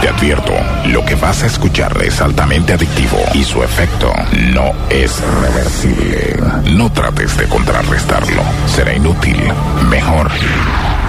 [0.00, 0.52] Te advierto,
[0.86, 4.12] lo que vas a escuchar es altamente adictivo y su efecto
[4.52, 6.36] no es reversible.
[6.70, 9.36] No trates de contrarrestarlo, será inútil.
[9.90, 10.30] Mejor,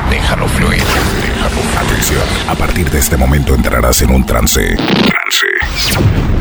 [0.10, 0.82] déjalo fluir.
[0.82, 1.86] Déjalo.
[1.86, 4.76] Atención, a partir de este momento entrarás en un trance.
[4.76, 5.48] Trance.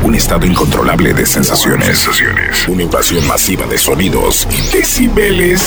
[0.01, 1.99] Un estado incontrolable de sensaciones.
[1.99, 2.67] Sensaciones.
[2.67, 5.61] Una invasión masiva de sonidos y decibeles.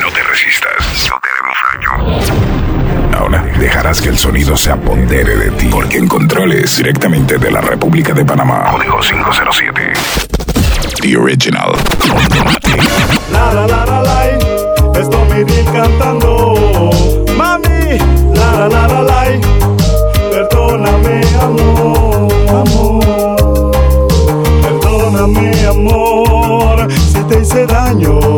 [0.00, 1.28] No te resistas, no te
[1.80, 2.81] daño.
[3.12, 5.68] Ahora dejarás que el sonido se apodere de ti.
[5.70, 8.64] Porque en controles directamente de la República de Panamá.
[8.72, 9.92] Código 507.
[11.00, 11.72] The Original.
[13.32, 14.28] La la la la la,
[15.00, 16.90] es Tommy Dean cantando.
[17.36, 17.98] Mami,
[18.34, 19.24] la la la la la,
[20.30, 23.72] perdóname amor, amor.
[24.62, 28.31] Perdóname amor, si te hice daño.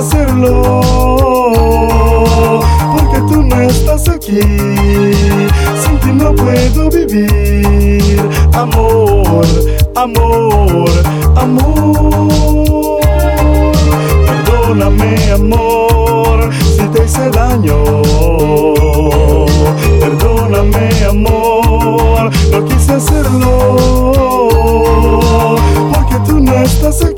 [0.00, 0.80] Hacerlo.
[2.92, 8.20] Porque tú no estás aquí, sin ti no puedo vivir.
[8.52, 9.44] Amor,
[9.94, 10.90] amor,
[11.36, 13.00] amor.
[14.26, 18.02] Perdóname amor, si te hice daño.
[20.00, 24.29] Perdóname amor, no quise hacerlo.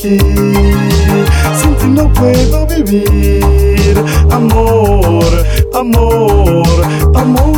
[0.02, 0.18] Aquí,
[1.80, 4.02] sin no puedo vivir.
[4.30, 5.24] Amor,
[5.72, 7.51] amor, amor.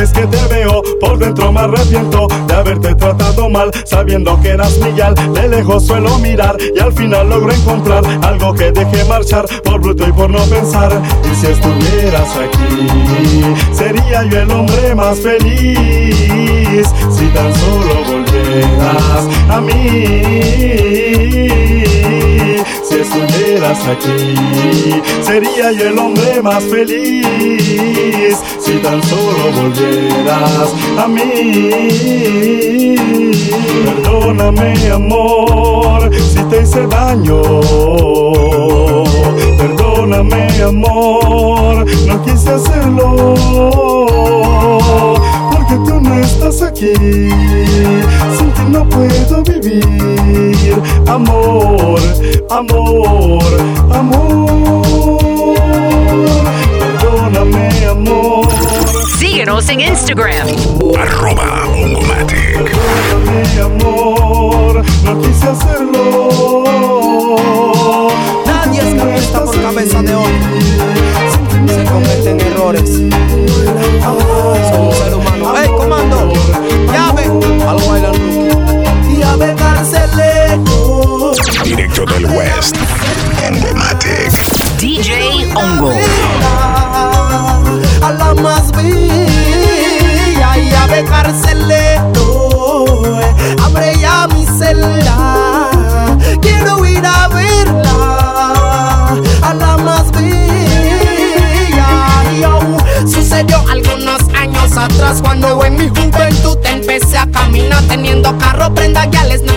[0.00, 4.78] Vez que te veo por dentro me arrepiento de haberte tratado mal, sabiendo que eras
[4.78, 5.14] mi yal.
[5.34, 10.08] De lejos suelo mirar y al final logro encontrar algo que deje marchar por bruto
[10.08, 10.90] y por no pensar.
[11.30, 16.88] Y si estuvieras aquí, sería yo el hombre más feliz.
[17.10, 21.00] Si tan solo volvieras a mí.
[23.12, 24.34] Estuvieras aquí,
[25.22, 28.38] sería yo el hombre más feliz.
[28.60, 32.94] Si tan solo volvieras a mí.
[33.84, 37.42] Perdóname, amor, si te hice daño.
[39.58, 43.34] Perdóname, amor, no quise hacerlo.
[46.50, 46.92] Estás aquí,
[48.36, 50.74] sin ti no puedo vivir.
[51.06, 52.00] Amor,
[52.50, 53.44] amor,
[53.92, 55.54] amor.
[56.80, 58.48] Perdóname, amor.
[59.16, 60.48] Síguenos en Instagram.
[60.98, 62.64] Arroba Ongomatic.
[62.64, 66.30] Perdóname, amor, no quise hacerlo.
[68.44, 70.60] Nadie escapa esta por cabeza de hombre.
[71.68, 72.90] Se cometen errores.
[74.72, 75.54] Somos ser humano.
[75.56, 75.68] ¡Ey,
[81.62, 82.76] Directo del West.
[83.46, 84.32] Ongomatic.
[84.78, 85.92] DJ Ongo.
[88.02, 92.56] A la más bella llave carcelero.
[93.64, 95.70] Abre ya mi celda.
[96.40, 97.49] Quiero ir a verla.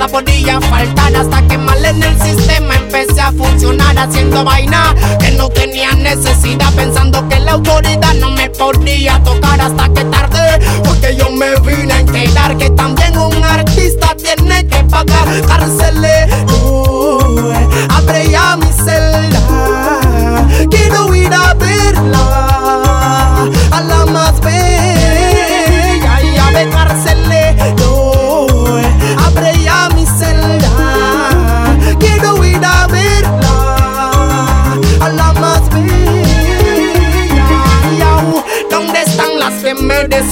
[0.07, 5.49] Podía faltar hasta que mal en el sistema empecé a funcionar haciendo vaina que no
[5.49, 10.22] tenía necesidad pensando que la autoridad no me podía tocar hasta que tarde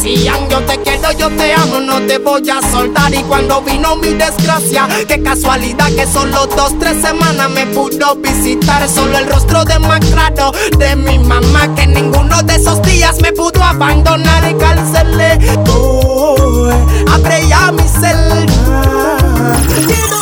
[0.02, 3.14] decían yo te quiero, yo te amo, no te voy a soltar?
[3.14, 8.88] Y cuando vino mi desgracia, qué casualidad que solo dos, tres semanas me pudo visitar.
[8.90, 14.44] Solo el rostro demacrado de mi mamá, que ninguno de esos días me pudo abandonar
[14.50, 15.40] y.
[15.70, 16.70] Oh,
[17.12, 18.46] abre ya mi celda.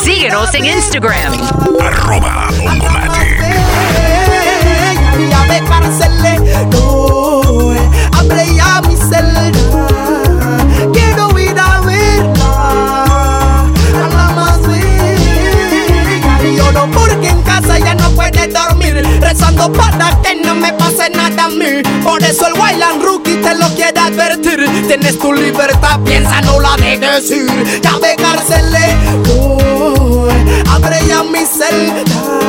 [0.03, 1.33] Síguenos en Instagram.
[1.79, 2.49] Arroba.
[19.29, 21.83] rezando para que no me pase nada a mí.
[22.03, 24.65] Por eso el Wayland Rookie te lo quiere advertir.
[24.87, 27.47] Tienes tu libertad, piensa, no la de decir.
[27.83, 28.95] Ya de cárcele,
[29.37, 30.27] oh,
[30.69, 32.39] abre ya mi celda.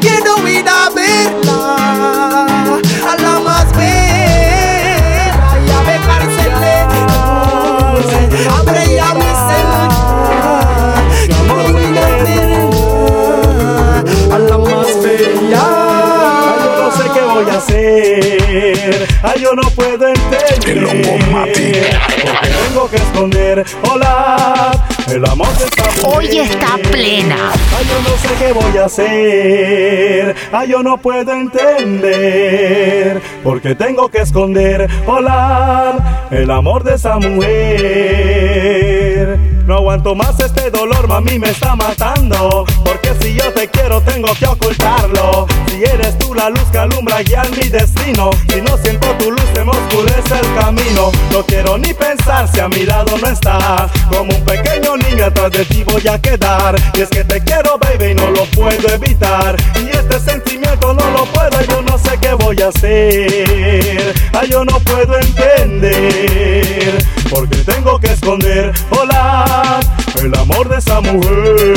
[0.00, 2.53] Quiero ir a verla.
[19.22, 20.58] Ay, yo no puedo entender.
[20.66, 20.84] El.
[20.84, 23.64] Porque tengo que esconder.
[23.90, 24.72] Hola,
[25.08, 26.04] el amor de esta mujer.
[26.04, 27.52] Hoy está plena.
[27.52, 30.34] Ay, yo no sé qué voy a hacer.
[30.52, 33.22] Ay, yo no puedo entender.
[33.42, 34.88] Porque tengo que esconder.
[35.06, 38.34] Hola, el amor de esa mujer.
[39.66, 42.66] No aguanto más este dolor, mami, me está matando.
[42.84, 45.46] Porque si yo te quiero, tengo que ocultarlo.
[45.68, 48.28] Si eres tú la luz que alumbra guiar mi destino.
[48.48, 51.10] Si no siento tu luz, se me oscurece el camino.
[51.32, 53.90] No quiero ni pensar si a mi lado no estás.
[54.10, 56.76] Como un pequeño niño atrás de ti voy a quedar.
[56.92, 59.56] Y es que te quiero, baby, y no lo puedo evitar.
[59.82, 64.14] Y este sentimiento no lo puedo, yo no sé qué voy a hacer.
[64.34, 67.02] Ay, yo no puedo entender.
[67.30, 68.72] Porque tengo que esconder.
[68.90, 69.53] Hola,
[70.22, 71.74] el amor de esa mujer.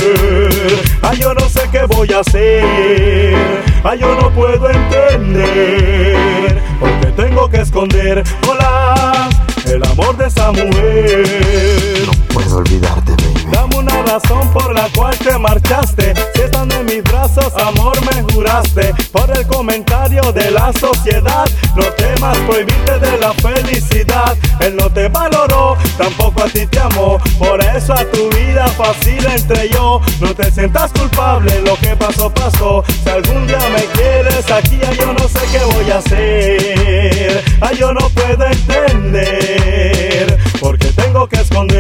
[1.02, 3.36] Ay, yo no sé qué voy a hacer.
[3.84, 6.62] Ay, yo no puedo entender.
[6.80, 8.24] Porque tengo que esconder.
[8.48, 9.30] Hola,
[9.66, 12.08] el amor de esa mujer.
[12.34, 13.27] Puedo olvidarte, baby.
[13.52, 16.14] Dame una razón por la cual te marchaste.
[16.36, 18.94] Si estando en mis brazos, amor, me juraste.
[19.12, 24.38] Por el comentario de la sociedad, no temas prohibirte de la felicidad.
[24.60, 27.18] Él no te valoró, tampoco a ti te amó.
[27.38, 30.02] Por eso a tu vida fácil entre yo.
[30.20, 32.84] No te sientas culpable, lo que pasó, pasó.
[33.04, 37.44] Si algún día me quieres aquí, ay, yo no sé qué voy a hacer.
[37.62, 40.38] Ay, yo no puedo entender.
[40.60, 41.77] Porque tengo que esconder,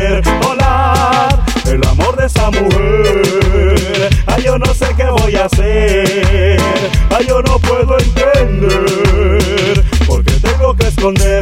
[7.41, 9.83] no puedo entender.
[10.07, 11.36] Porque tengo que esconder,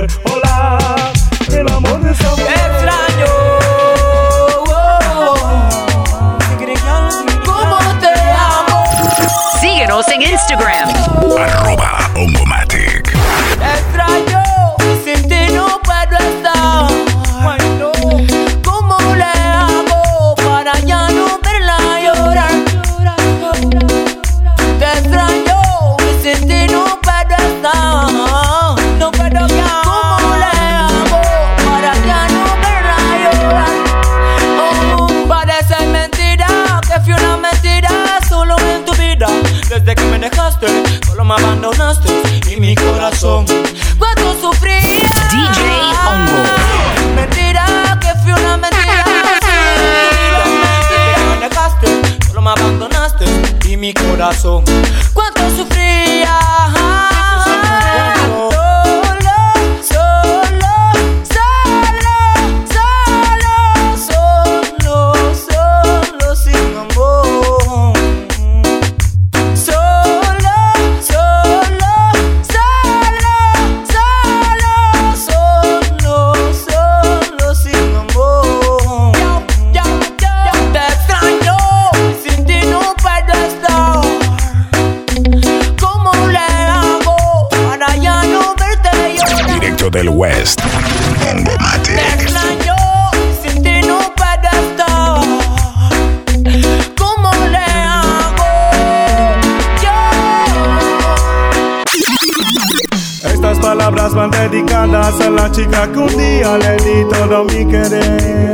[103.86, 108.52] palabras van dedicadas a la chica que un día le di todo mi querer.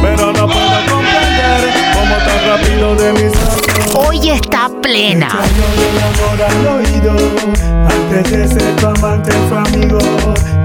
[0.00, 1.60] Pero no puedo comprender
[1.94, 5.30] cómo tan rápido de mis labios Hoy está plena.
[5.30, 7.12] Amor al oído.
[7.90, 9.98] Antes de ser tu amante fue amigo.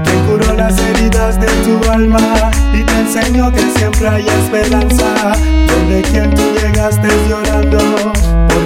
[0.04, 2.52] Quien curó las heridas de tu alma.
[2.72, 5.32] Y te enseñó que siempre hay esperanza.
[5.66, 8.12] Donde quien tú llegaste llorando.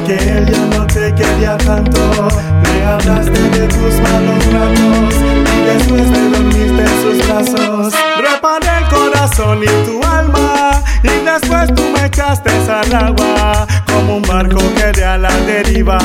[0.09, 2.29] Porque él ya no te quería tanto.
[2.63, 5.15] Le hablaste de tus malos ratos.
[5.55, 7.95] Y después te dormiste en sus brazos.
[8.17, 10.83] Reparé el corazón y tu alma.
[11.03, 13.67] Y después tú me echaste al agua.
[13.87, 15.99] Como un barco que de a la deriva.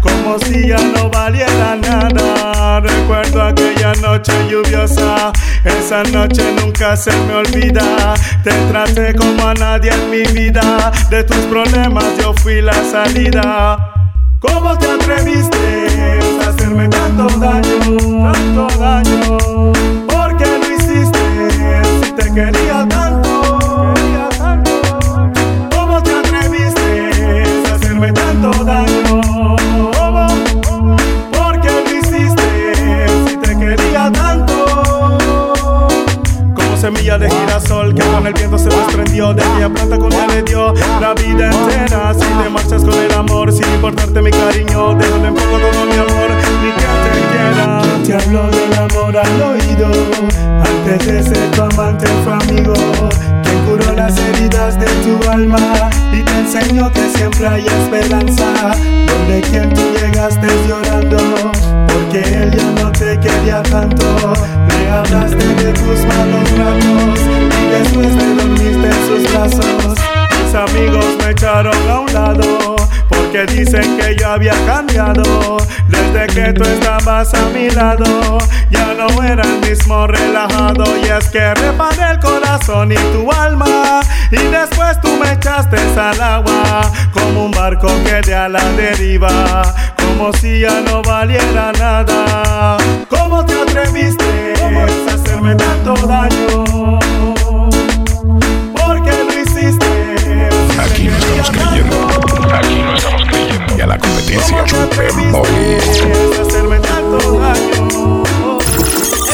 [0.00, 2.80] Como si ya no valiera nada.
[2.80, 5.32] Recuerdo aquella noche lluviosa.
[5.64, 8.14] Esa noche nunca se me olvida.
[8.42, 10.90] Te traté como a nadie en mi vida.
[11.10, 13.35] De tus problemas yo fui la salida.
[13.36, 19.36] ¿Cómo te atreviste hacerme tanto daño, tanto daño.
[20.06, 22.86] ¿Por qué lo hiciste si te quería
[36.86, 40.72] semilla de girasol que con el viento se desprendió de aquella planta con le dio
[41.00, 42.14] la vida entera.
[42.14, 45.94] Si te marchas con el amor, sin importarte mi cariño, déjame en poco todo mi
[45.94, 46.30] amor,
[46.62, 47.82] ni que te quiera.
[47.82, 49.88] ¿Quién te habló del amor al oído?
[50.64, 52.74] Antes de ser tu amante fue amigo.
[53.42, 58.46] Quien curó las heridas de tu alma y te enseñó que siempre hay esperanza.
[59.08, 61.18] Donde quien tú llegaste llorando,
[63.46, 64.04] quería tanto.
[64.68, 67.20] Le hablaste de tus malos ratos
[67.60, 69.98] y después te dormiste en sus brazos.
[70.42, 72.76] Mis amigos me echaron a un lado
[73.36, 78.38] porque dicen que yo había cambiado desde que tú estabas a mi lado.
[78.70, 84.00] Ya no era el mismo relajado y es que reparé el corazón y tu alma
[84.30, 89.62] y después tú me echaste al agua como un barco que de a la deriva,
[89.96, 92.78] como si ya no valiera nada.
[93.08, 94.54] ¿Cómo te atreviste
[95.10, 96.96] a hacerme tanto daño?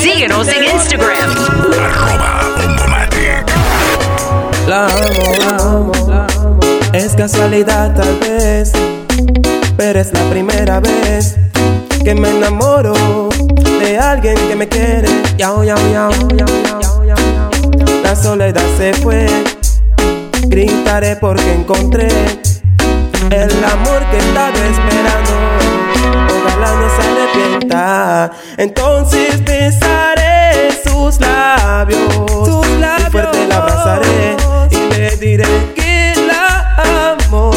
[0.00, 1.30] Síguenos en Instagram.
[1.80, 2.42] Arroba.
[4.66, 6.60] La amo, la amo, la amo.
[6.92, 8.72] Es casualidad tal vez,
[9.76, 11.36] pero es la primera vez
[12.04, 13.28] que me enamoro
[13.80, 15.08] de alguien que me quiere.
[15.36, 16.48] Yao, yao, yao, yao,
[16.80, 17.50] yao, yao, yao.
[18.02, 19.26] La soledad se fue,
[20.48, 22.08] gritaré porque encontré
[23.30, 25.32] el amor que estaba esperando.
[26.36, 28.30] Ojalá no se arrepienta.
[28.56, 32.00] Entonces besaré sus labios,
[32.44, 33.08] sus labios.
[33.08, 34.36] Y fuerte la abrazaré
[34.70, 37.50] y le diré que la amo.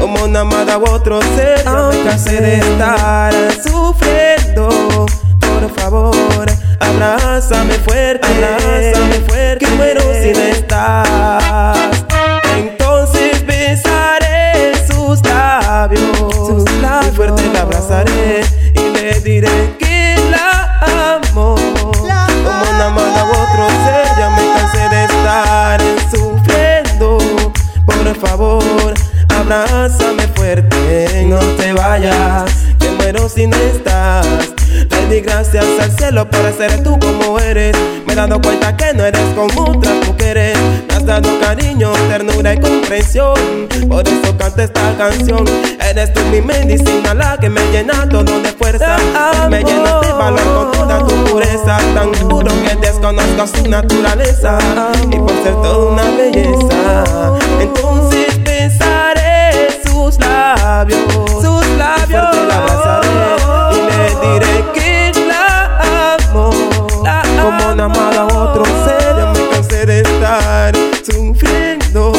[0.00, 5.06] Como una amada u otro ser, ya me cansé de estar sufriendo.
[5.40, 6.46] Por favor,
[6.80, 12.17] abrázame fuerte, abrázame fuerte, que muero si no
[18.74, 21.54] y le diré que la amo.
[21.54, 25.80] Como una amada u otro ser, ya me cansé de estar
[26.10, 27.18] sufriendo.
[27.86, 28.94] Por favor,
[29.28, 34.26] abrázame fuerte, no te vayas, que muero si no estás.
[34.90, 37.76] Le di gracias al cielo por ser tú como eres.
[38.06, 40.57] Me he dado cuenta que no eres como otras mujeres.
[41.08, 43.34] Dado cariño, ternura y comprensión.
[43.88, 45.42] Por eso canto esta canción.
[45.80, 48.98] Eres tú mi medicina, la que me llena todo de fuerza.
[49.48, 51.78] Me llena de valor con toda tu pureza.
[51.94, 54.58] Tan puro que desconozco su naturaleza.
[55.10, 57.04] Y por ser toda una belleza.
[57.58, 61.00] Entonces besaré sus labios.
[61.40, 62.20] Sus labios.
[62.20, 63.08] Fuerte la abrazaré
[63.72, 66.50] y le diré que la amo.
[67.40, 68.27] Como una amada
[71.10, 72.12] sufriendo.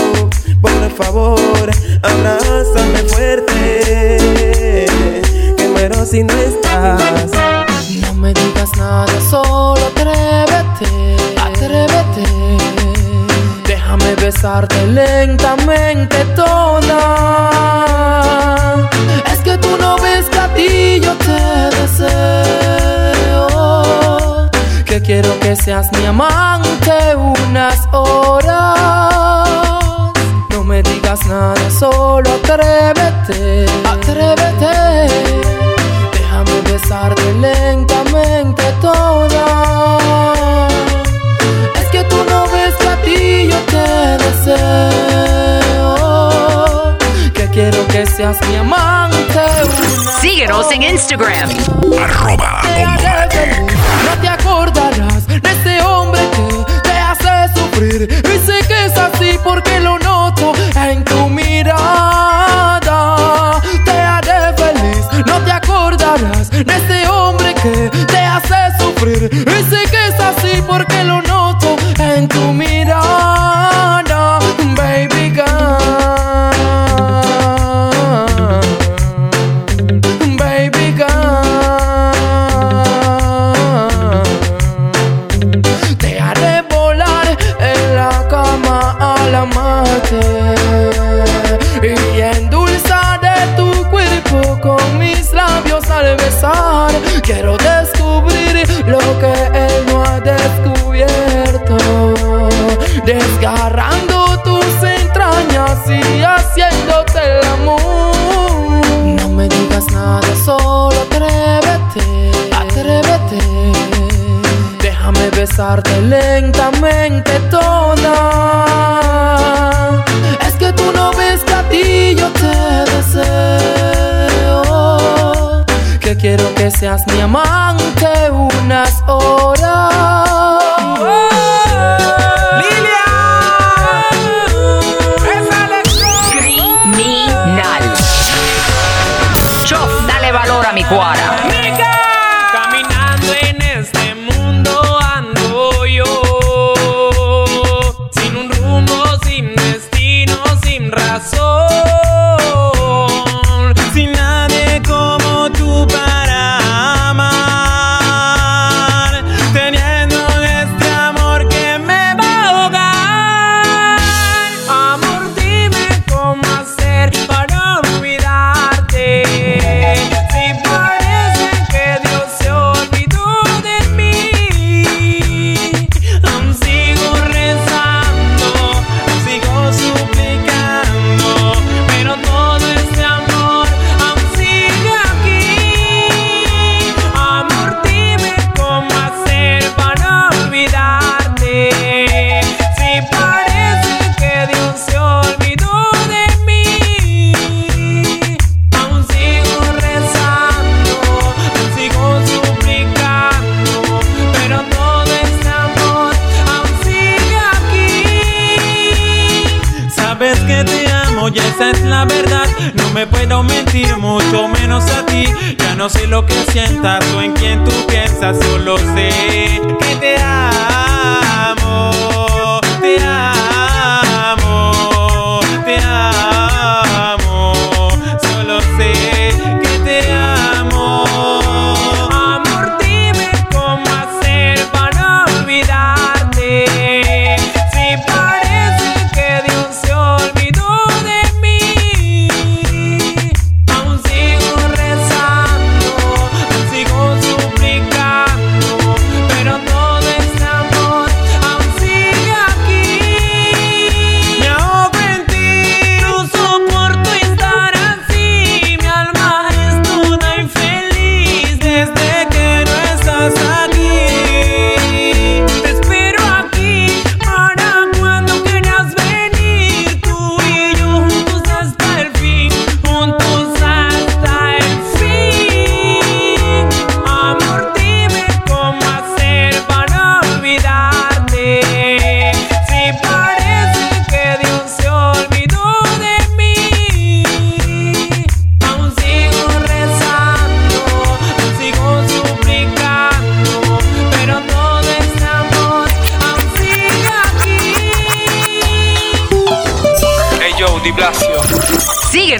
[0.62, 1.70] Por favor,
[2.02, 4.86] abrázame fuerte.
[5.58, 7.32] Que muero si no estás.
[8.02, 12.26] No me digas nada, solo atrévete, atrévete.
[13.66, 17.00] Déjame besarte lentamente toda.
[19.32, 21.40] Es que tú no ves que a ti yo te
[21.78, 22.79] deseo.
[25.10, 28.78] Quiero que seas mi amante unas horas.
[30.52, 35.08] No me digas nada, solo atrévete, atrévete.
[36.14, 40.68] Déjame besarte lentamente toda.
[41.82, 43.88] Es que tú no ves que a ti yo te
[44.26, 45.88] deseo.
[47.34, 49.42] Que quiero que seas mi amante.
[50.22, 51.50] Síguenos en Instagram.
[52.00, 52.62] Arroba
[55.42, 58.04] de ese hombre que te hace sufrir.
[58.04, 61.39] Y sé que es así porque lo noto en tu mirada.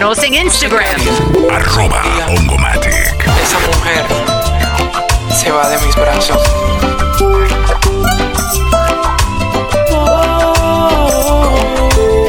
[0.00, 0.82] Síguenos en Instagram.
[1.52, 2.90] Arroba Ongomatic.
[3.42, 4.06] Esa mujer
[5.30, 6.42] se va de mis brazos.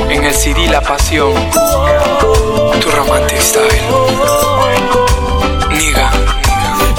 [0.10, 1.34] En el CD La Pasión,
[2.81, 3.71] tu romantic style.
[5.69, 6.12] Niga.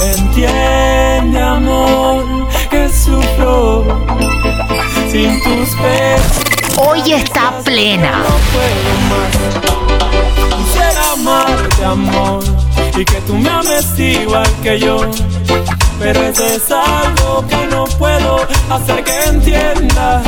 [0.02, 3.84] Entiende, amor, que sufro
[5.10, 8.22] sin tus besos hoy está plena.
[10.56, 12.42] Quisiera amarte, amor,
[12.96, 15.00] y que tú me ames igual que yo.
[15.98, 20.22] Pero eso es algo que no puedo hacer que entiendas.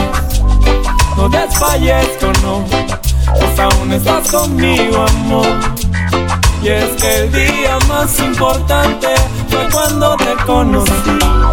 [1.17, 2.65] No desfallezco, no,
[3.27, 5.47] pues aún estás conmigo, amor.
[6.63, 9.09] Y es que el día más importante
[9.49, 11.44] fue cuando te conocí.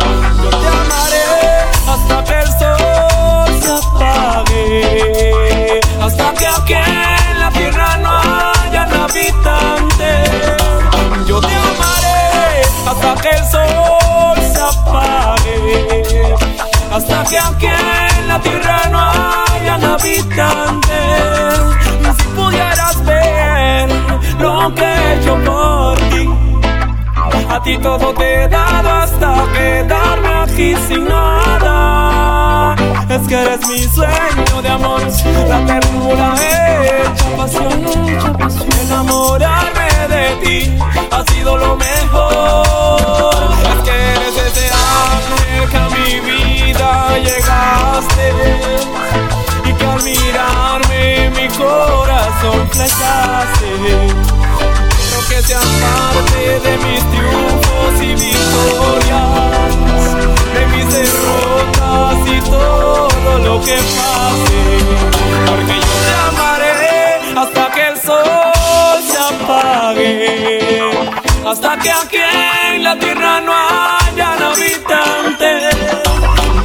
[6.02, 10.30] Hasta que aquí en la tierra no haya habitantes.
[11.28, 16.36] Yo te amaré hasta que el sol se apague.
[16.92, 21.02] Hasta que aquí en la tierra no haya habitantes.
[22.18, 23.90] Si pudieras ver
[24.40, 26.41] lo que he por ti.
[27.52, 32.76] A ti todo te he dado hasta quedarme aquí sin nada.
[33.10, 35.02] Es que eres mi sueño de amor,
[35.50, 36.31] la ternura
[71.82, 72.18] que aquí
[72.74, 75.76] en la tierra no hayan habitantes.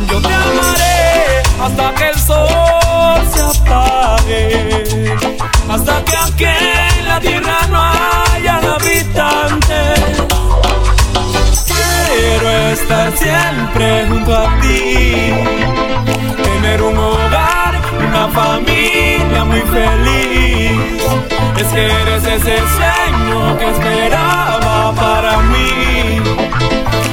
[0.09, 4.85] Yo te amaré hasta que el sol se apague,
[5.71, 10.01] hasta que aquí en la tierra no hayan habitantes.
[11.67, 15.33] Quiero estar siempre junto a ti,
[16.43, 19.06] tener un hogar, una familia.
[21.59, 26.21] Es que eres ese sueño que esperaba para mí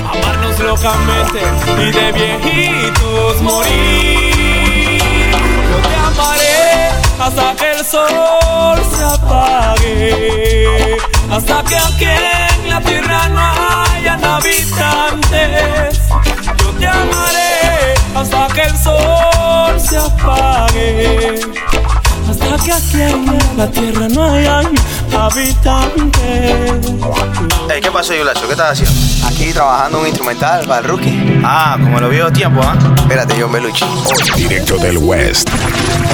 [0.05, 1.39] amarnos locamente
[1.79, 4.99] y de viejitos morir.
[5.69, 10.97] Yo te amaré hasta que el sol se apague,
[11.31, 13.41] hasta que aquí en la tierra no
[13.95, 15.99] hayan habitantes.
[16.57, 21.39] Yo te amaré hasta que el sol se apague.
[22.61, 24.65] Que aquí en la tierra no hayan
[25.17, 26.21] habitantes.
[27.69, 28.45] Ey, ¿qué pasó, Yulacho?
[28.45, 29.27] ¿Qué estás haciendo?
[29.27, 31.41] Aquí trabajando un instrumental para el rookie.
[31.43, 32.77] Ah, como lo vio tiempo, ¿ah?
[32.95, 33.85] Espérate, yo me luché.
[34.35, 35.49] Directo del West.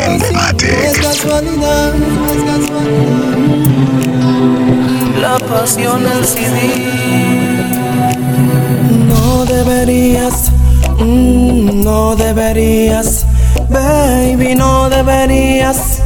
[0.01, 1.01] Emblematic.
[1.01, 1.93] casualidad,
[5.19, 6.89] La pasión del CD.
[9.07, 10.51] No deberías,
[10.99, 13.25] mm, no deberías,
[13.69, 16.01] baby, no deberías,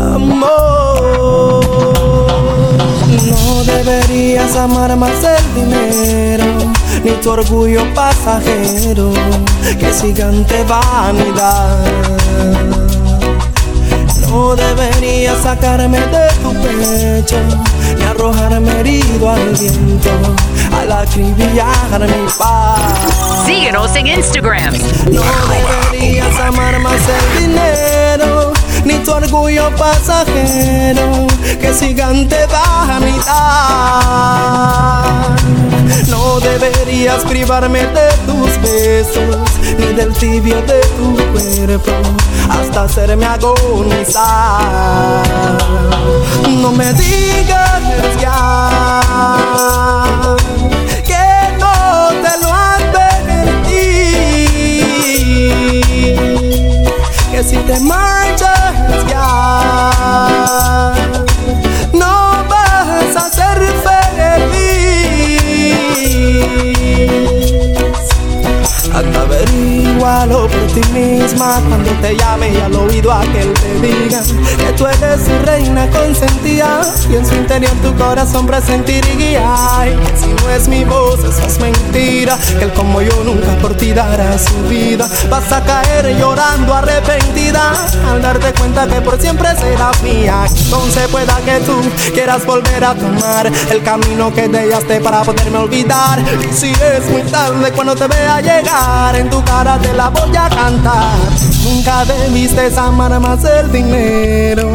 [0.00, 1.60] amor.
[3.30, 6.44] No deberías amar más el dinero,
[7.04, 9.12] ni tu orgullo pasajero,
[9.78, 11.76] que gigante vanidad.
[14.28, 17.36] No deberías sacarme de tu pecho
[17.98, 20.10] ni arrojarme herido al viento
[20.72, 23.44] al acribillar mi paz.
[23.44, 24.74] Síguenos en Instagram.
[25.10, 25.22] No
[25.90, 28.09] deberías amar más el dinero
[28.84, 31.26] ni tu orgullo pasajero
[31.60, 33.20] que gigante vanidad.
[36.08, 39.36] No deberías privarme de tus besos
[39.78, 41.92] ni del tibio de tu cuerpo
[42.48, 44.20] hasta hacerme agonizar.
[46.48, 47.82] No me digas
[48.20, 48.70] ya
[51.04, 51.26] que
[51.58, 53.82] no te lo advertí
[57.30, 58.49] que si te marchas
[59.20, 60.90] ya
[68.92, 74.20] Hasta averigualo por ti misma cuando te llame y al oído aquel te diga
[74.58, 79.54] que tú eres su reina consentida y en su interior tu corazón presentiría
[79.86, 83.54] y que si no es mi voz eso es mentira que él como yo nunca
[83.62, 85.08] por ti dará su vida.
[85.28, 87.72] Vas a caer llorando arrepentida
[88.10, 90.46] al darte cuenta que por siempre serás mía.
[90.48, 91.80] Entonces pueda que tú
[92.12, 96.18] quieras volver a tomar el camino que dejaste para poderme olvidar.
[96.20, 98.79] Y si es muy tarde cuando te vea llegar
[99.14, 101.14] en tu cara te la voy a cantar.
[101.64, 104.68] Nunca debiste amar más el dinero,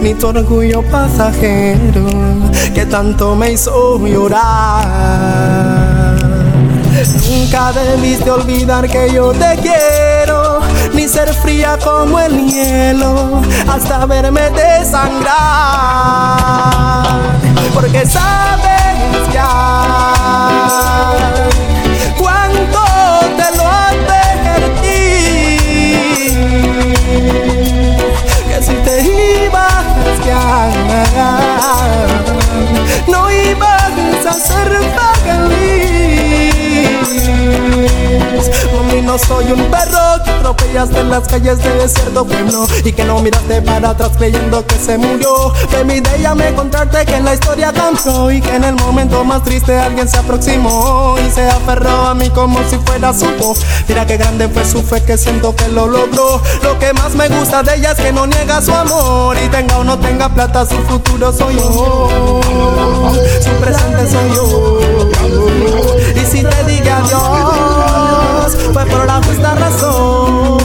[0.00, 2.06] ni tu orgullo pasajero,
[2.74, 4.96] que tanto me hizo llorar.
[7.28, 10.60] Nunca debiste olvidar que yo te quiero,
[10.94, 15.26] ni ser fría como el hielo, hasta verme desangrar.
[17.74, 20.16] Porque sabes ya
[33.08, 34.70] no ibas a ser
[35.24, 37.10] feliz
[38.74, 43.04] Mami, no soy un perro que atropellaste en las calles de cierto pueblo y que
[43.04, 45.52] no miraste para atrás creyendo que se murió.
[45.70, 49.42] De mi idea me contarte que la historia cambió y que en el momento más
[49.42, 53.60] triste alguien se aproximó y se aferró a mí como si fuera su voz.
[53.88, 56.40] Mira qué grande fue su fe que siento que lo logró.
[56.62, 59.78] Lo que más me gusta de ella es que no niega su amor y tenga
[59.78, 62.08] o no tenga plata, su futuro soy yo.
[63.40, 64.80] Su presente soy yo.
[66.14, 68.05] Y si te diga adiós,
[68.46, 70.58] amamos fue por la justa razón.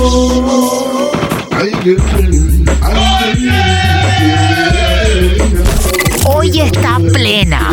[6.26, 7.72] Hoy está plena.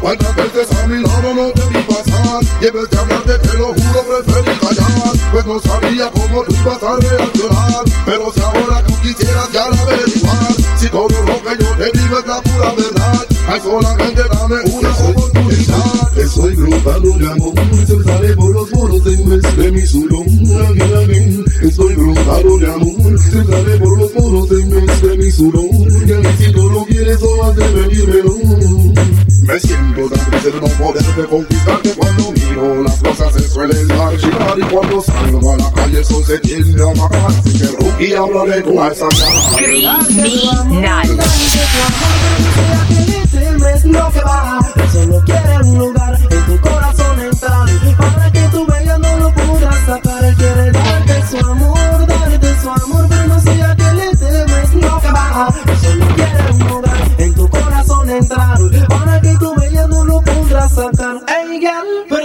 [0.00, 2.42] ¿Cuántas veces a mi lado no te vi pasar?
[2.60, 5.08] Y en vez de hablarte te lo juro preferí callar.
[5.32, 9.82] Pues no sabía cómo tú ibas a reaccionar Pero si ahora tú quisieras ya la
[9.82, 14.56] averiguar Si todo lo que yo te digo es la pura verdad Ay solamente dame
[14.72, 16.18] una oportunidad.
[16.18, 17.54] Estoy brotando de amor
[17.86, 20.26] Se sale por los poros de mi zulón
[21.60, 25.68] Estoy brotando de amor Se por los poros de mi zulón
[26.06, 30.68] Y así si tú lo quieres o vas a venirme me siento tan placer no
[30.68, 36.00] poder reconquistarte cuando miro las cosas se suelen archivar y cuando salgo a la calle
[36.00, 37.30] eso se tiende a bajar.
[37.30, 39.08] Así que Rookie, háblale tú a esa
[39.56, 41.16] Criminal.
[43.86, 46.77] No se solo quiere un lugar en tu corazón.
[60.78, 62.17] Satan, hey, girl.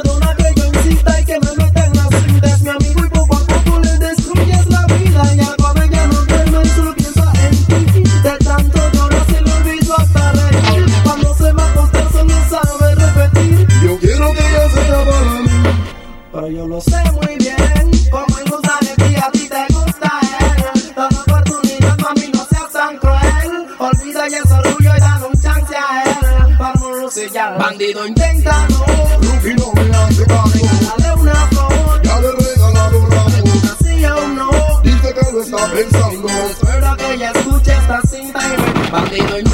[27.74, 28.86] bandido intenta no.
[29.22, 30.60] Rufino me hace caso.
[30.98, 32.02] Dale una flor.
[32.04, 33.38] Ya le regalaron un ramo.
[33.72, 34.52] Así aún no.
[34.84, 36.28] Dice que lo está pensando.
[36.28, 39.53] Espero que ella escuche esta cinta y bandido intenta.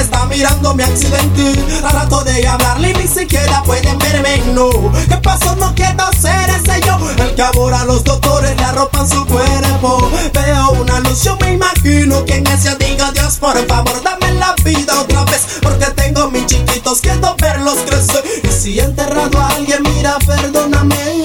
[0.00, 1.52] Está mirando mi accidente.
[1.80, 4.70] Trato de hablarle y ni siquiera pueden verme, no.
[5.08, 5.54] ¿Qué pasó?
[5.56, 6.98] No quiero ser ese yo.
[7.18, 10.10] El que ahora los doctores le arropan su cuerpo.
[10.32, 14.54] Veo una luz, yo me imagino que en ese diga Dios, por favor, dame la
[14.64, 15.58] vida otra vez.
[15.62, 18.24] Porque tengo mis chiquitos, quiero verlos crecer.
[18.42, 21.24] Y si he enterrado a alguien, mira, perdóname.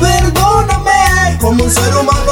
[0.00, 2.31] Perdóname como un ser humano.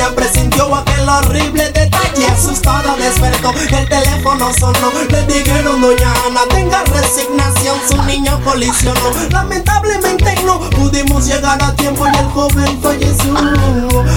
[0.00, 2.26] Mía presintió aquel horrible detalle.
[2.26, 4.90] Asustada despertó, el teléfono sonó.
[5.10, 7.76] Le dijeron, doña Ana, tenga resignación.
[7.86, 9.10] Su niño colisionó.
[9.30, 13.34] Lamentablemente no pudimos llegar a tiempo y el joven falleció.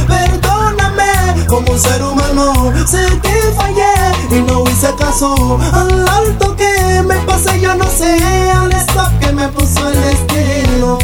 [0.08, 2.72] Perdóname como un ser humano.
[2.88, 3.94] Sé que fallé
[4.32, 7.60] y no hice caso al alto que me pasé.
[7.60, 8.18] Yo no sé
[8.54, 10.98] al stop que me puso el destino.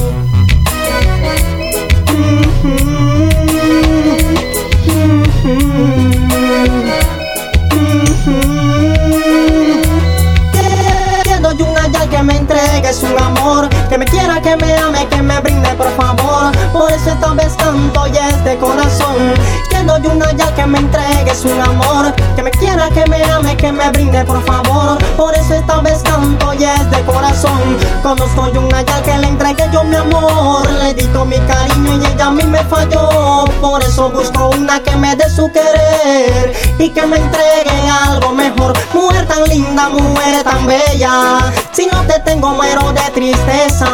[11.23, 13.69] Quiero una ya que me entregue su amor.
[13.89, 16.51] Que me quiera, que me ame, que me brinde por favor.
[16.73, 19.33] Por eso esta vez canto y es de corazón.
[19.69, 22.13] Quiero de una ya que me entregue su amor.
[22.35, 24.97] Que me quiera, que me ame, que me brinde por favor.
[25.15, 27.77] Por eso esta vez canto y es de corazón.
[28.03, 30.69] Conozco de una ya que le entregue yo mi amor.
[30.69, 33.45] Le di todo mi cariño y ella a mí me falló.
[33.61, 38.73] Por eso busco una que me dé su querer Y que me entregue algo mejor.
[38.93, 41.51] Mujer tan linda, mujer tan bella.
[41.71, 43.89] Si no te tengo muero de tristeza.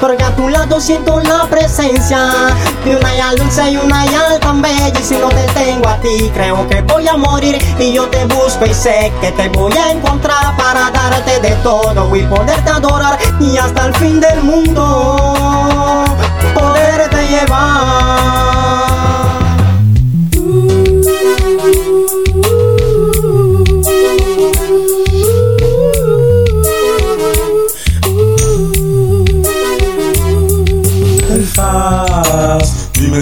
[0.00, 2.18] Porque a tu lado siento la presencia
[2.84, 4.13] De una yal dulce y una yal tan bella Y
[5.04, 7.58] si no te tengo a ti creo que voy a morir.
[7.78, 12.14] Y yo te busco y sé que te voy a encontrar Para darte de todo
[12.16, 16.04] y poderte adorar Y hasta el fin del mundo
[16.54, 18.83] Poderte llevar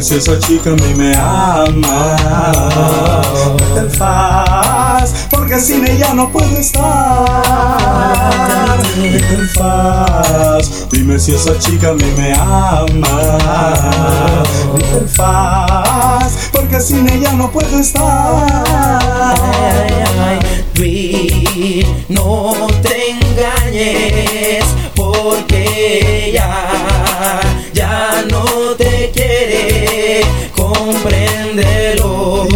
[0.02, 2.16] si esa chica a mí me ama.
[3.74, 5.28] ¿Qué faz?
[5.30, 6.82] Porque sin ella no puedo estar.
[9.00, 10.88] ¿Qué faz?
[10.90, 12.82] Dime si esa chica a mí me ama.
[14.76, 16.48] ¿Qué faz?
[16.50, 18.82] Porque sin ella no puedo estar.
[22.08, 24.64] No te engañes
[24.96, 27.40] porque ya,
[27.72, 28.61] ya no
[30.56, 32.46] compréndelo.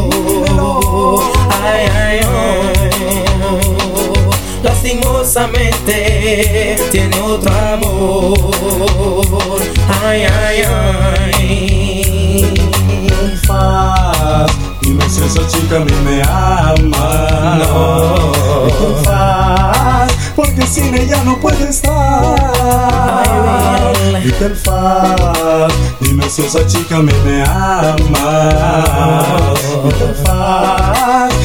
[1.62, 2.24] Ay, ay, ay.
[4.62, 9.60] Lastimosamente tiene otro amor.
[10.04, 10.66] Ay, ay, ay.
[15.26, 17.58] Esa chica a mí me ama.
[17.58, 18.32] No.
[20.36, 22.36] Porque sin ella no puedo estar.
[24.24, 25.72] ¿Y qué faz?
[26.00, 27.96] Dime si esa chica a mí me ama.
[29.84, 31.35] ¿Y qué faz?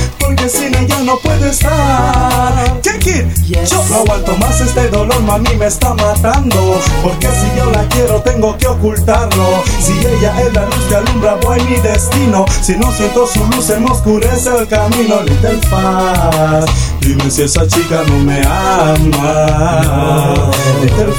[0.51, 2.81] Sin ella no puedo estar.
[2.81, 6.79] Kiki, yo no aguanto más este dolor, mami me está matando.
[7.03, 9.63] Porque si yo la quiero, tengo que ocultarlo.
[9.79, 12.45] Si ella es la luz que alumbra, voy mi destino.
[12.61, 15.21] Si no siento su luz, se me oscurece el camino.
[15.21, 16.69] Little Fast,
[17.01, 20.51] dime si esa chica no me ama.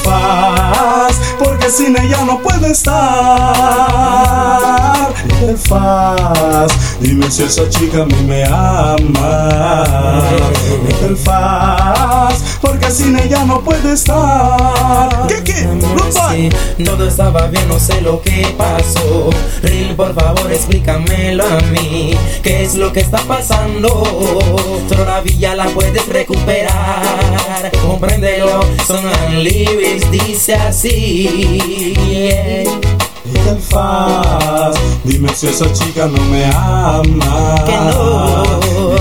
[0.02, 3.02] Fast, porque sin ella no puedo estar.
[5.38, 6.72] ¿Qué faz?
[7.00, 10.22] Dime si esa chica a mí me ama.
[11.00, 12.42] ¿Qué faz?
[12.60, 15.26] Porque sin ella no puede estar.
[15.28, 15.68] ¿Qué, qué?
[16.30, 16.48] Sí,
[16.84, 19.30] todo estaba bien, no sé lo que pasó.
[19.62, 22.14] Real, por favor, explícamelo a mí.
[22.42, 23.88] ¿Qué es lo que está pasando?
[24.88, 27.70] Todavía la puedes recuperar.
[27.86, 29.04] Compréndelo, son
[29.42, 31.94] lyrics, dice así.
[32.08, 32.64] Yeah.
[33.32, 34.76] ¿Qué faz?
[35.04, 37.54] Dime si esa chica no me ama.
[37.64, 38.42] Que no.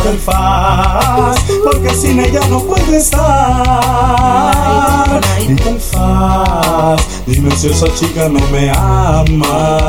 [0.04, 1.38] ¿Qué faz?
[1.64, 3.22] Porque sin ella no puede estar.
[5.36, 5.56] Ay.
[5.56, 7.02] ¿Qué faz?
[7.26, 9.80] Dime si esa chica no me ama.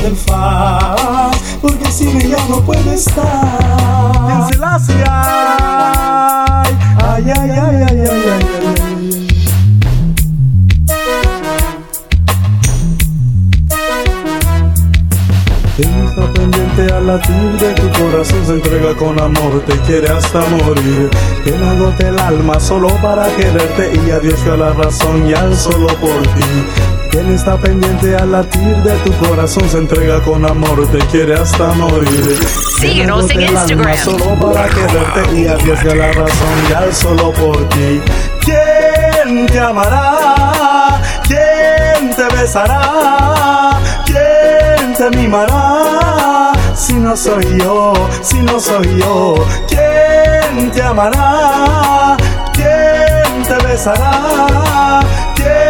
[0.00, 1.36] ¿Qué faz?
[1.60, 4.03] Porque sin ella no puede estar.
[4.34, 4.64] Queen
[7.06, 8.64] Ay, ay, ay, ay, ay, ay, ay.
[15.76, 21.10] Está pendiente al latir de tu corazón, se entrega con amor, te quiere hasta morir.
[21.44, 25.56] Llenándote el alma solo para quererte y a Dios que a la razón y al
[25.56, 26.93] solo por ti.
[27.14, 31.68] Quien está pendiente al latir de tu corazón, se entrega con amor, te quiere hasta
[31.74, 32.36] morir.
[32.80, 33.96] Síguenos en Instagram.
[33.98, 38.00] Solo para quererte y a Dios dio la razón y al solo por ti.
[38.40, 41.00] ¿Quién te amará?
[41.28, 43.78] ¿Quién te besará?
[44.06, 46.50] ¿Quién te mimará?
[46.74, 47.92] Si no soy yo,
[48.22, 49.36] si no soy yo,
[49.68, 52.16] ¿quién te amará?
[52.52, 54.98] ¿Quién te besará?
[55.36, 55.63] ¿Quién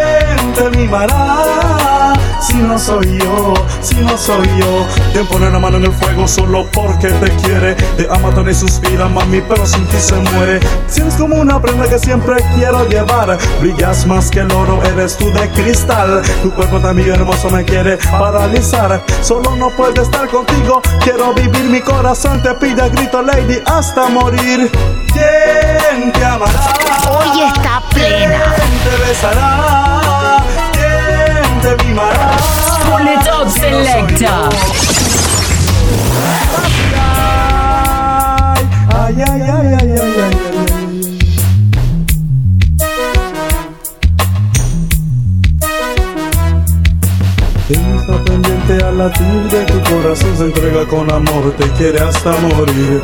[0.55, 2.13] te mimará?
[2.41, 6.27] Si no soy yo, si no soy yo, quien pone la mano en el fuego
[6.27, 7.73] solo porque te quiere.
[7.97, 10.59] Te ama, tan y suspira, mami, pero sin ti se muere.
[10.87, 15.17] Si eres como una prenda que siempre quiero llevar, brillas más que el oro, eres
[15.17, 16.21] tú de cristal.
[16.43, 19.03] Tu cuerpo también hermoso me quiere paralizar.
[19.21, 24.71] Solo no puedo estar contigo, quiero vivir, mi corazón te pide grito, lady, hasta morir.
[25.11, 26.73] ¿Quién te amará?
[27.09, 28.53] Hoy está plena.
[28.55, 30.04] ¿Quién te besará?
[30.73, 32.31] ¿Quién te mimará?
[32.85, 34.49] Pull it up, selector.
[38.97, 40.55] Ay, ay, ay, ay, ay, ay.
[47.67, 53.01] Está pendiente al latir de tu corazón, se entrega con amor, te quiere hasta morir.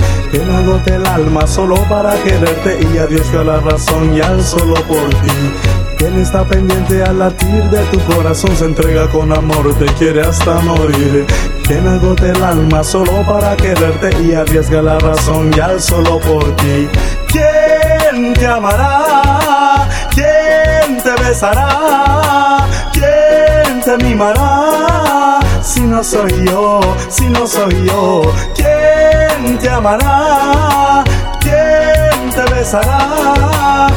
[0.62, 4.76] Agote el alma solo para quererte y a Dios dio la razón y al solo
[4.76, 5.81] por ti.
[6.02, 10.56] Quien está pendiente al latir de tu corazón, se entrega con amor, te quiere hasta
[10.62, 11.28] morir.
[11.68, 16.20] Que no agote el alma solo para quererte y arriesga la razón y al solo
[16.20, 16.90] por ti.
[17.28, 19.88] ¿Quién te amará?
[20.10, 22.66] ¿Quién te besará?
[22.94, 25.40] ¿Quién te mimará?
[25.62, 26.80] Si no soy yo,
[27.10, 28.24] si no soy yo,
[28.56, 31.04] ¿quién te amará?
[31.40, 33.88] ¿Quién te besará?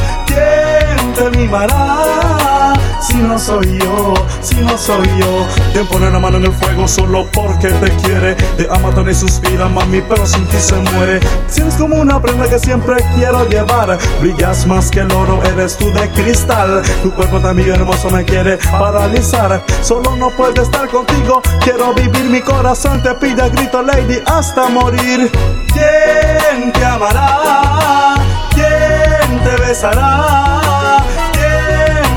[1.15, 2.73] ¿Quién te mimará?
[2.99, 6.87] Si no soy yo, si no soy yo, quien pone la mano en el fuego
[6.87, 8.35] solo porque te quiere.
[8.57, 11.19] Te ama, y suspira, mami, pero sin ti se muere.
[11.47, 15.77] Si eres como una prenda que siempre quiero llevar, brillas más que el oro, eres
[15.77, 16.81] tú de cristal.
[17.03, 19.63] Tu cuerpo también hermoso me quiere paralizar.
[19.81, 25.31] Solo no puedo estar contigo, quiero vivir, mi corazón te pide grito, lady, hasta morir.
[25.71, 28.15] ¿Quién te amará?
[28.53, 30.64] ¿Quién te besará?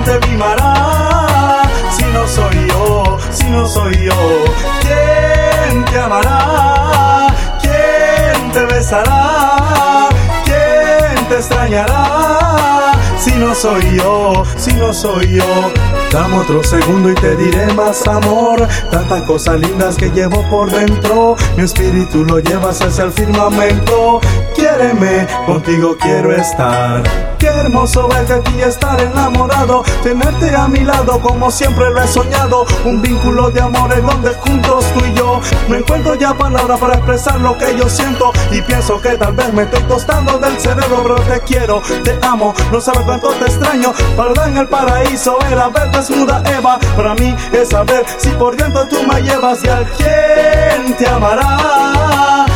[0.09, 1.63] ¿Quién te mimará?
[1.91, 4.45] Si no soy yo, si no soy yo,
[4.81, 7.27] ¿quién te amará?
[7.61, 10.09] ¿Quién te besará?
[10.45, 12.93] ¿Quién te extrañará?
[13.19, 15.73] Si no soy yo, si no soy yo,
[16.11, 18.67] dame otro segundo y te diré más amor.
[18.91, 24.21] Tantas cosas lindas que llevo por dentro, mi espíritu lo llevas hacia el firmamento.
[24.59, 27.05] Quiéreme, contigo quiero estar.
[27.39, 32.09] Qué hermoso verte aquí y estar enamorado, tenerte a mi lado como siempre lo he
[32.09, 32.67] soñado.
[32.85, 36.95] Un vínculo de amor en donde juntos tú y yo no encuentro ya palabras para
[36.95, 41.05] expresar lo que yo siento y pienso que tal vez me estoy tostando del cerebro,
[41.05, 43.95] pero te quiero, te amo, no sabes cuánto te extraño.
[44.17, 48.89] Verdad en el paraíso era ver desnuda Eva, para mí es saber si por dentro
[48.89, 52.47] tú me llevas y al quién te amará,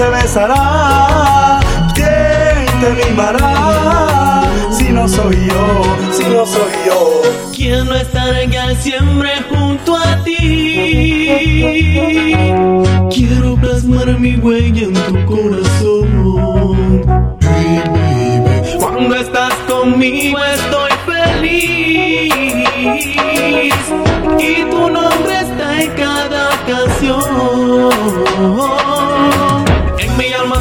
[0.00, 1.60] te besará,
[1.94, 4.44] quién te mimará.
[4.70, 5.66] Si no soy yo,
[6.10, 7.20] si no soy yo.
[7.54, 11.28] Quiero estar ya siempre junto a ti.
[13.14, 17.02] Quiero plasmar mi huella en tu corazón.
[18.78, 22.32] Cuando estás conmigo estoy feliz.
[24.38, 27.90] Y tu nombre está en cada corazón.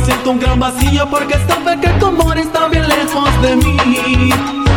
[0.09, 3.77] Siento un gran vacío porque sabe que tu amor está bien lejos de mí.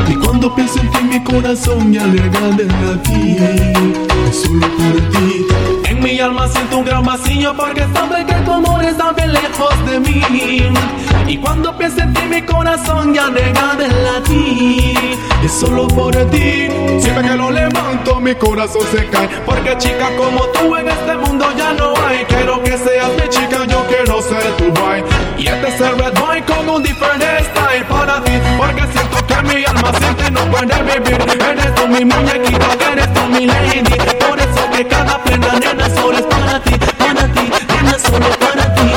[0.07, 2.67] Y cuando pienso en ti mi corazón me alegra de
[2.99, 3.37] ti,
[4.31, 5.47] solo por ti.
[5.89, 9.75] En mi alma siento un gran vacío porque sabe que tu amor está bien lejos
[9.87, 10.23] de mí.
[11.27, 15.19] Y cuando pienso en ti mi corazón ya deja de latir.
[15.43, 16.69] Es solo por ti.
[17.01, 19.29] Siempre que lo levanto mi corazón se cae.
[19.47, 22.27] Porque chica como tú en este mundo ya no hay.
[22.27, 23.52] Quiero que seas mi chica,
[25.39, 28.33] Y este es el red boy con un diferente style para ti.
[28.57, 31.21] Porque siento que mi alma siente no puede vivir.
[31.21, 33.83] Eres tú mi muñequita, eres tú mi lady.
[34.21, 38.75] Por eso que cada prenda nena solo es para ti, para ti, nena solo para
[38.75, 38.93] ti.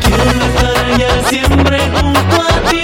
[0.00, 2.80] Quiero estar allá siempre junto a ti.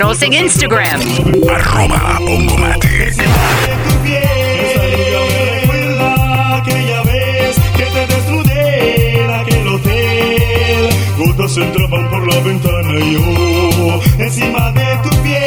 [0.00, 1.00] Síguenos en Instagram.
[1.46, 3.22] Arroba Ongomatic.
[11.18, 15.44] Gotas entraban por la ventana y yo encima de tu piel.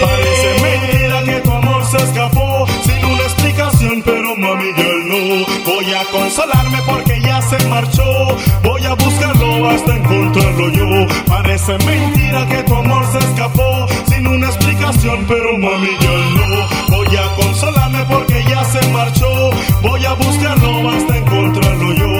[0.00, 5.46] Parece mentira que tu amor se escapó sin una explicación, pero mami ya no.
[5.64, 8.36] Voy a consolarme porque ya se marchó.
[8.62, 11.25] Voy a buscarlo hasta encontrarlo yo.
[11.56, 16.94] Parece mentira que tu amor se escapó sin una explicación, pero mami ya no.
[16.94, 19.50] Voy a consolarme porque ya se marchó.
[19.80, 22.12] Voy a buscarlo hasta encontrarlo yo.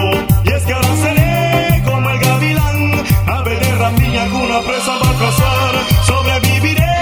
[0.43, 5.11] Y es que ahora seré como el gavilán, ave de rapiña con una presa va
[5.11, 5.75] a cazar.
[6.07, 6.97] Sobreviviré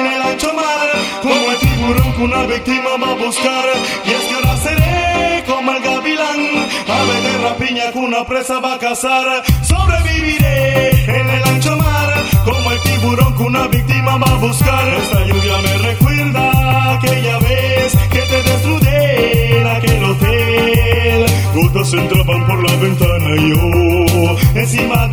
[0.00, 0.88] en el ancho mar,
[1.20, 3.66] como el tiburón que una víctima va a buscar.
[4.06, 6.40] Y es que ahora seré como el gavilán,
[6.88, 7.15] ave
[7.46, 9.42] de rapiña que una presa va a cazar.
[9.62, 12.12] Sobreviviré en el ancho mar,
[12.44, 14.94] como el tiburón que una víctima va a buscar.
[14.94, 21.26] Esta lluvia me recuerda aquella vez que te desnudé en aquel hotel.
[21.54, 25.05] Gotas entraban por la ventana y yo encima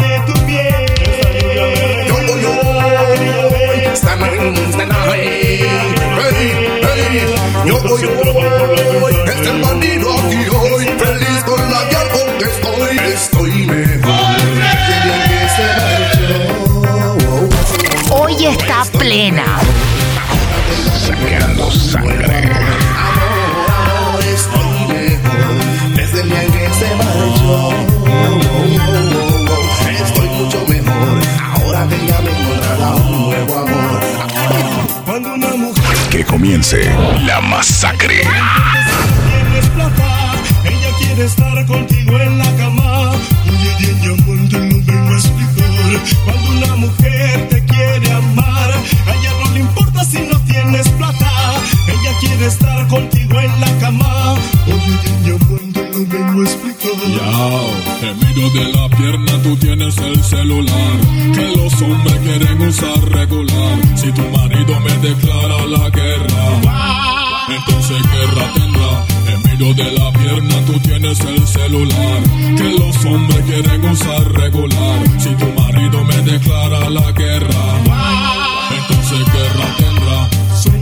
[19.14, 19.46] plena.
[21.06, 22.26] Sacando sangre.
[23.08, 25.54] Amor, amor, estoy mejor.
[25.96, 27.60] Desde el día en que se marchó.
[30.04, 31.16] Estoy mucho mejor.
[31.54, 34.00] Ahora que ya me he encontrado un nuevo amor.
[35.06, 36.92] Cuando una mujer Que comience
[37.26, 38.22] la masacre.
[40.66, 43.12] ella quiere estar contigo en la cama.
[43.12, 43.76] Oye,
[44.88, 45.54] vengo a explicar.
[46.26, 47.13] Cuando una mujer
[52.46, 54.36] Estar contigo en la cama.
[54.68, 56.92] Oye, bien, amor, te lo vengo a explicar.
[57.16, 57.72] Yao,
[58.02, 60.94] en medio de la pierna tú tienes el celular
[61.34, 63.80] que los hombres quieren usar regular.
[63.96, 66.62] Si tu marido me declara la guerra,
[67.48, 68.74] entonces guerra tendrá.
[69.64, 72.22] De la pierna tú tienes el celular
[72.58, 75.00] que los hombres quieren usar regular.
[75.18, 77.64] Si tu marido me declara la guerra,
[78.78, 79.83] entonces guerra.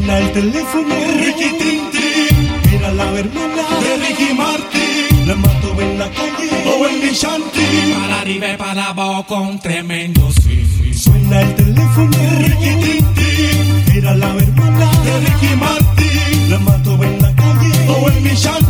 [0.01, 2.73] Suena el teléfono, Ricky Tintin.
[2.73, 5.27] Era la hermana de Ricky Martin.
[5.27, 7.93] La mato en la calle o en mi shanty.
[7.93, 10.93] Para arriba y para abajo con tremendo swing.
[10.95, 13.95] Suena el teléfono, Ricky Tintin.
[13.95, 16.49] Era la hermana de Ricky Martin.
[16.49, 18.60] La mato en la calle o en mi shanty.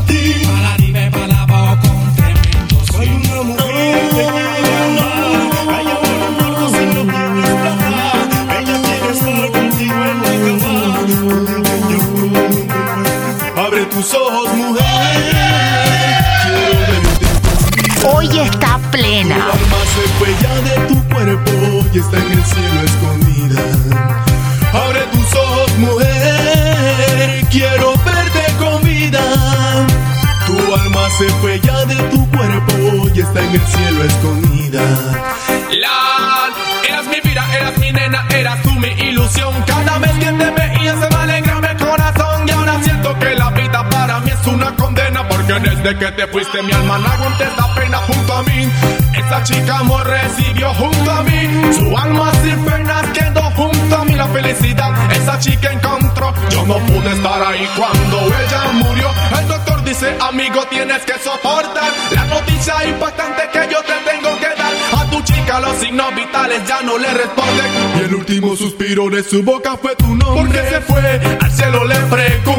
[45.84, 48.70] Desde que te fuiste mi alma no aguanta esta pena junto a mí.
[49.18, 51.74] Esa chica amor recibió junto a mí.
[51.74, 54.14] Su alma sin penas quedó junto a mí.
[54.14, 56.36] La felicidad esa chica encontró.
[56.52, 59.10] Yo no pude estar ahí cuando ella murió.
[59.40, 64.50] El doctor dice amigo tienes que soportar la noticia impactante que yo te tengo que
[64.50, 65.02] dar.
[65.02, 67.72] A tu chica los signos vitales ya no le responden.
[67.98, 70.44] Y el último suspiro de su boca fue tu nombre.
[70.44, 72.51] Porque se fue al cielo le fregó.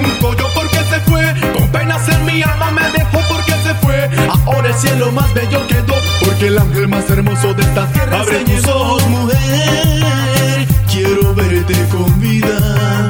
[4.74, 5.94] cielo más bello quedó,
[6.24, 12.20] porque el ángel más hermoso de esta tierra Abre tus ojos, mujer, quiero verte con
[12.20, 13.08] vida.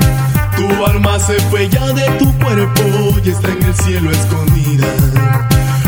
[0.56, 2.82] Tu alma se fue ya de tu cuerpo
[3.24, 4.86] y está en el cielo escondida.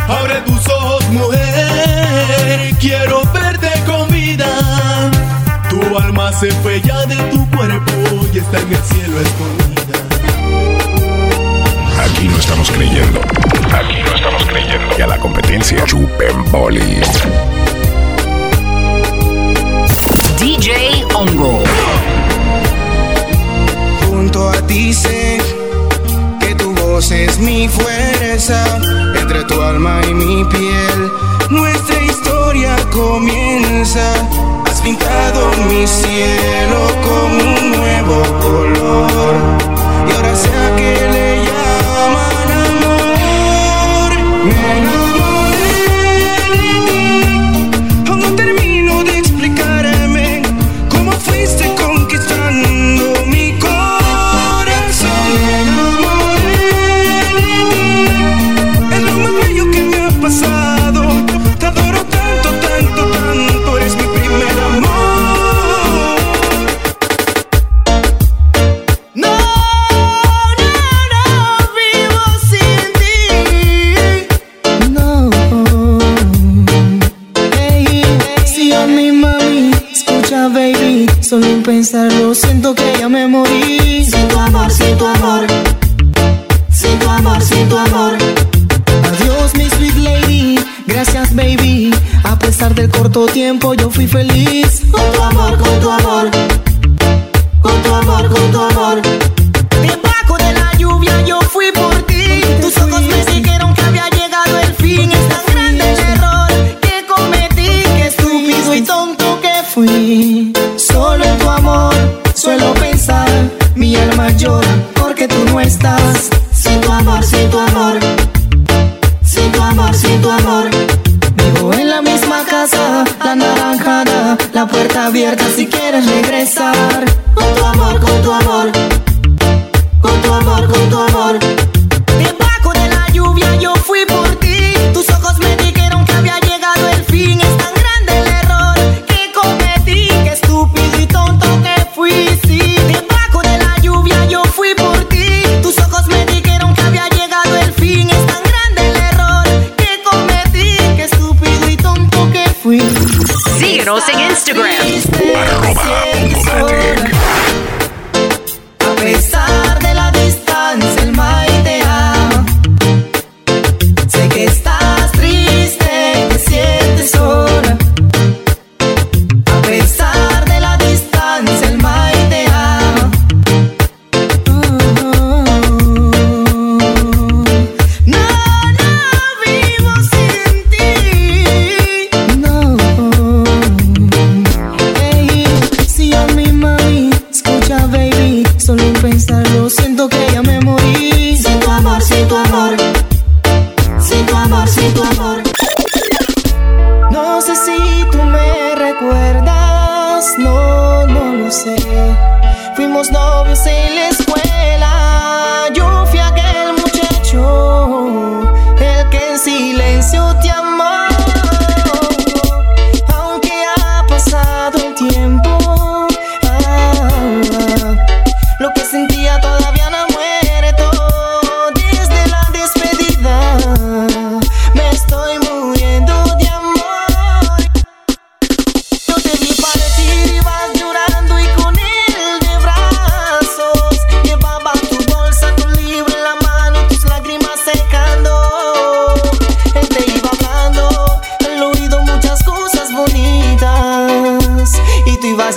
[0.08, 4.46] Abre tus ojos, mujer, quiero verte con vida.
[5.70, 7.92] Tu alma se fue ya de tu cuerpo
[8.32, 9.74] y está en el cielo escondida.
[12.04, 13.20] Aquí no estamos creyendo.
[13.72, 14.98] Aquí no estamos estamos.
[14.98, 17.00] Y a la competencia, chupen boli.
[20.38, 21.62] DJ Ongo.
[24.06, 25.38] Junto a ti sé
[26.40, 28.62] que tu voz es mi fuerza.
[29.18, 31.10] Entre tu alma y mi piel,
[31.50, 34.12] nuestra historia comienza.
[34.66, 39.34] Has pintado mi cielo con un nuevo color.
[40.08, 41.63] Y ahora sé a qué le llamo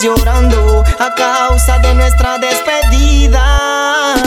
[0.01, 4.26] llorando a causa de nuestra despedida.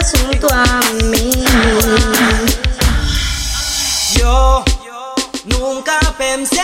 [0.00, 1.30] Estarás más junto a mí.
[4.16, 4.64] Yo
[5.58, 6.59] nunca pensé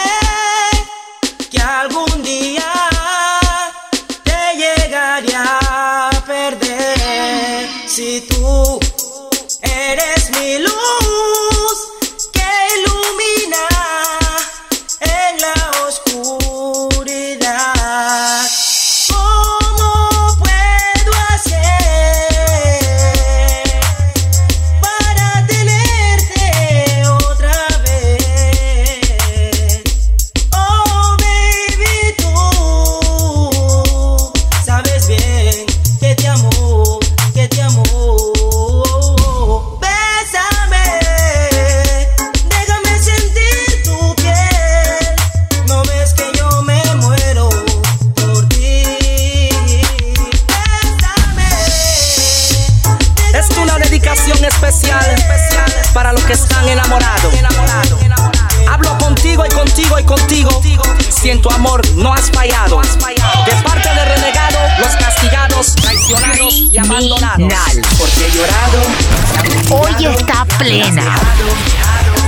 [70.67, 71.17] plena.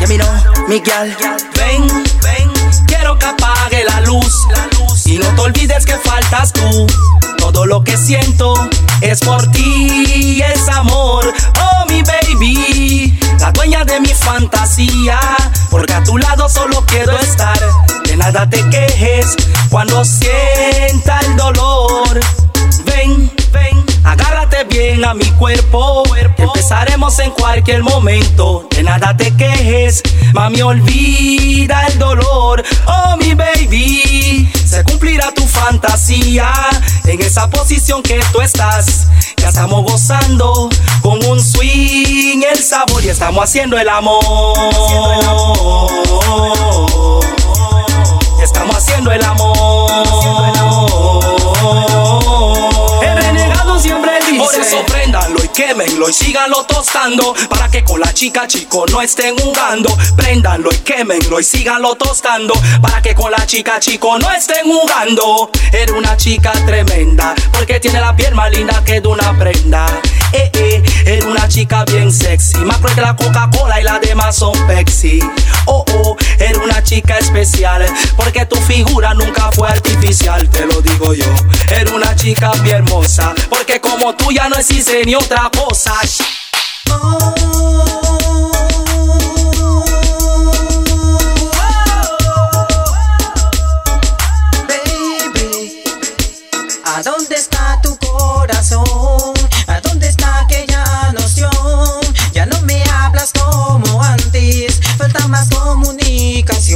[0.01, 0.27] Ya miró,
[0.69, 1.17] Miguel,
[1.57, 1.87] ven,
[2.23, 2.53] ven,
[2.87, 4.47] quiero que apague la luz.
[5.05, 6.87] Y no te olvides que faltas tú.
[7.39, 8.55] Todo lo que siento
[9.01, 11.33] es por ti, es amor.
[11.61, 15.19] Oh, mi baby, la dueña de mi fantasía.
[15.71, 17.59] Porque a tu lado solo quiero estar.
[18.05, 19.35] De nada te quejes
[19.71, 22.21] cuando sienta el dolor.
[22.85, 23.78] Ven, ven,
[24.65, 26.03] bien a mi cuerpo.
[26.37, 28.67] Empezaremos en cualquier momento.
[28.71, 30.03] De nada te quejes,
[30.33, 32.65] mami, olvida el dolor.
[32.87, 36.51] Oh, mi baby, se cumplirá tu fantasía
[37.05, 39.09] en esa posición que tú estás.
[39.37, 40.69] Ya estamos gozando
[41.03, 44.23] con un swing, el sabor y estamos haciendo el amor.
[48.43, 50.48] Estamos haciendo el amor.
[55.59, 57.35] Quémenlo y síganlo tostando.
[57.51, 59.91] Para que con la chica chico no estén jugando.
[60.17, 62.55] Préndanlo y quémenlo y síganlo tostando.
[62.81, 65.51] Para que con la chica chico no estén jugando.
[65.73, 67.35] Era una chica tremenda.
[67.53, 69.87] Porque tiene la piel más linda que de una prenda.
[70.33, 72.59] Eh, eh, era una chica bien sexy.
[72.59, 75.19] Más que la Coca-Cola y las demás son Pepsi.
[75.67, 77.85] Oh, oh, era una chica especial,
[78.17, 81.35] porque tu figura nunca fue artificial, te lo digo yo.
[81.69, 85.95] Era una chica bien hermosa, porque como tú ya no existe ni otra cosa.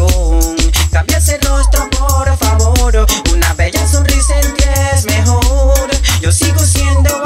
[0.07, 0.57] pasión.
[0.91, 3.07] Cambia ese rostro, por favor.
[3.33, 5.91] Una bella sonrisa en ti es mejor.
[6.21, 7.22] Yo sigo siendo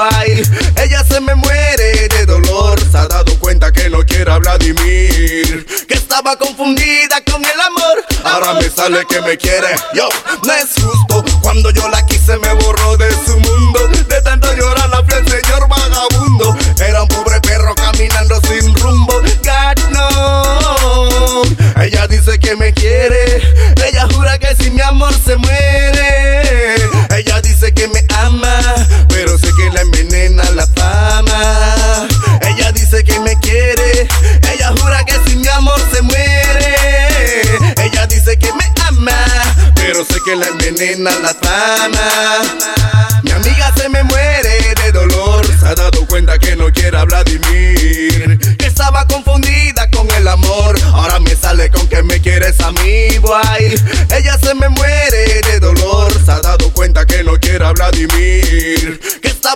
[0.00, 5.66] Ella se me muere de dolor, se ha dado cuenta que no quiere a Vladimir.
[5.88, 9.74] Que estaba confundida con el amor, ahora me sale que me quiere.
[9.94, 10.08] Yo,
[10.44, 13.38] no es justo, cuando yo la quise me borró de su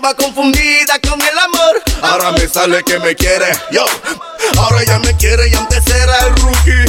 [0.03, 1.83] estaba confundida con el amor.
[2.03, 3.85] Ahora me sale que me quiere, yo.
[4.59, 6.82] Ahora ya me quiere y antes era el rookie.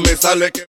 [0.00, 0.66] me sale que